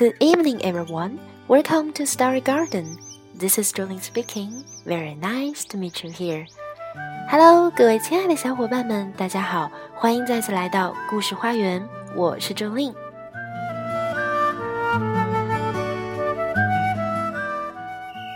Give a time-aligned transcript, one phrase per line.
[0.00, 1.18] Good evening, everyone.
[1.46, 2.96] Welcome to Story Garden.
[3.38, 4.64] This is Jolin speaking.
[4.86, 6.46] Very nice to meet you here.
[7.28, 11.86] Hello，各位亲爱的小伙伴们，大家好，欢迎再次来到故事花园。
[12.16, 12.94] 我是 Jolin。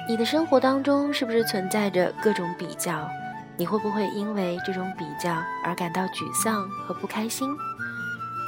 [0.07, 3.09] 你的生活当中是不是存在着各种比较？
[3.57, 5.35] 你会不会因为这种比较
[5.65, 7.49] 而感到沮丧和不开心？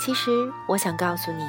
[0.05, 0.31] 其实
[0.69, 1.43] 我想告诉你，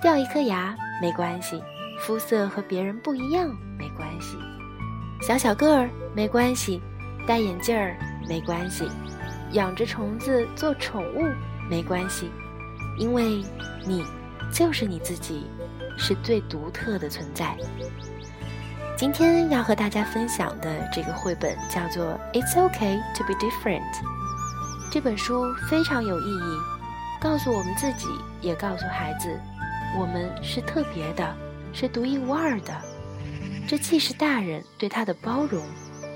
[0.00, 1.62] 掉一颗牙没关系，
[1.98, 4.36] 肤色和别人不一样没关系，
[5.22, 6.80] 小小个儿没关系，
[7.26, 7.96] 戴眼镜儿
[8.28, 8.88] 没关系，
[9.52, 11.24] 养着虫子做宠物
[11.70, 12.30] 没关系，
[12.98, 13.42] 因为
[13.86, 14.04] 你
[14.52, 15.46] 就是你自己，
[15.96, 17.56] 是最独特的存在。
[18.96, 23.80] 今天要和大家分享的这个绘本叫做《It's OK to Be Different》。
[24.90, 26.58] 这本书非常有意义，
[27.20, 28.08] 告诉我们自己，
[28.40, 29.38] 也告诉孩子，
[29.97, 31.35] 我们是特别的，
[31.73, 32.81] 是独一无二的。
[33.67, 35.63] 这既是大人对他的包容，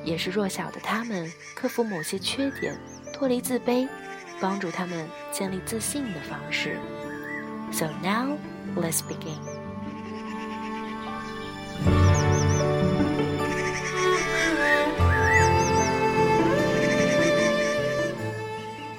[0.03, 2.77] 也是弱小的他们克服某些缺点、
[3.13, 3.87] 脱离自卑、
[4.39, 6.77] 帮助他们建立自信的方式。
[7.71, 8.37] So now
[8.75, 9.39] let's begin.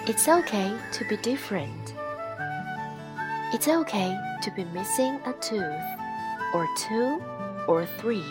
[0.06, 1.94] It's okay to be different.
[3.53, 5.89] It's okay to be missing a tooth,
[6.53, 7.21] or two,
[7.67, 8.23] or three.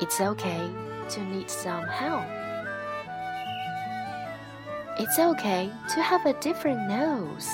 [0.00, 0.68] It's okay
[1.10, 2.26] to need some help.
[4.98, 7.48] It's okay to have a different nose.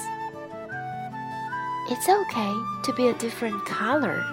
[1.91, 4.25] It's okay to be a different color.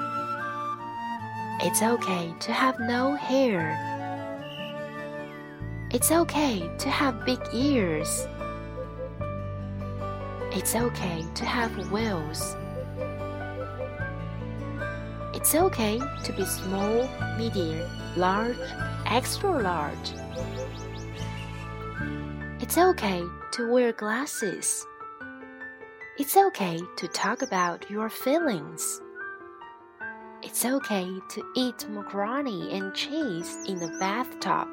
[1.60, 3.76] It's okay to have no hair.
[5.92, 8.26] It's okay to have big ears.
[10.54, 12.58] It's okay to have wheels.
[15.34, 17.08] It's okay to be small,
[17.38, 18.58] medium, large,
[19.06, 20.12] extra large.
[22.60, 23.24] It's okay
[23.54, 24.86] to wear glasses.
[26.18, 29.02] It's okay to talk about your feelings.
[30.44, 34.68] It's okay to eat macaroni and cheese in the bathtub.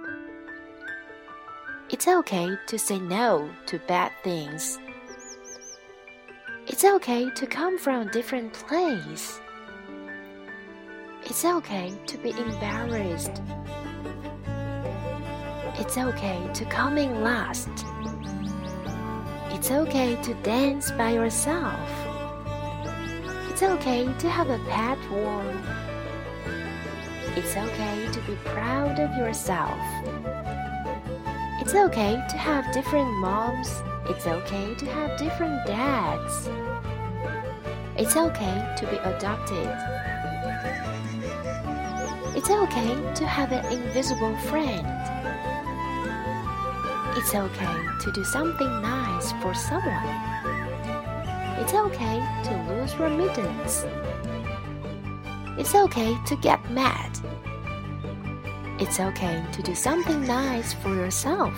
[1.88, 4.76] It's okay to say no to bad things.
[6.70, 9.40] It's okay to come from a different place.
[11.24, 13.42] It's okay to be embarrassed.
[15.76, 17.70] It's okay to come in last.
[19.50, 21.88] It's okay to dance by yourself.
[23.50, 25.64] It's okay to have a pet worm.
[27.34, 29.80] It's okay to be proud of yourself.
[31.62, 33.87] It's okay to have different moms.
[34.10, 36.48] It's okay to have different dads.
[37.96, 39.68] It's okay to be adopted.
[42.34, 44.86] It's okay to have an invisible friend.
[47.18, 50.38] It's okay to do something nice for someone.
[51.60, 53.84] It's okay to lose your mittens.
[55.58, 57.18] It's okay to get mad.
[58.80, 61.52] It's okay to do something nice for yourself.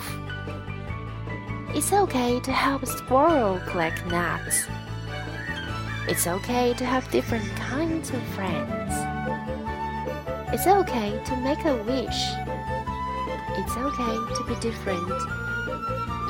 [1.73, 4.65] It's okay to help a squirrel collect nuts.
[6.09, 8.91] It's okay to have different kinds of friends.
[10.51, 12.21] It's okay to make a wish.
[13.57, 15.07] It's okay to be different.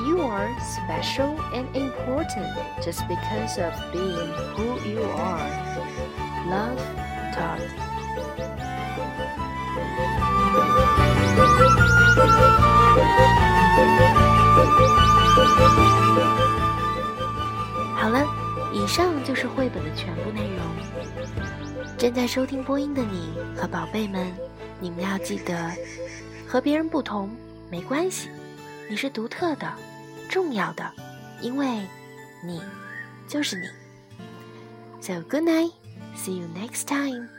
[0.06, 5.50] You are special and important just because of being who you are.
[6.46, 6.80] Love,
[22.02, 24.34] 正在收听播音的你和宝贝们
[24.80, 25.72] 你们要记得
[26.48, 27.30] 和别人不同
[27.70, 28.28] 没关系
[28.90, 29.72] 你是独特的
[30.28, 30.92] 重要的
[31.42, 31.68] 因为
[32.44, 32.60] 你
[33.28, 33.68] 就是你。
[35.00, 35.74] So good night
[36.16, 37.30] see you next time.